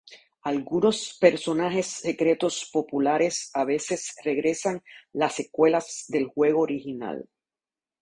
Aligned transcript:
Algunos 0.41 1.15
personajes 1.21 1.85
secretos 1.85 2.67
populares 2.73 3.51
a 3.53 3.65
veces 3.65 4.15
regresan 4.23 4.77
en 4.77 4.83
las 5.13 5.35
secuelas 5.35 6.05
del 6.07 6.25
juego 6.25 6.61
original. 6.61 7.29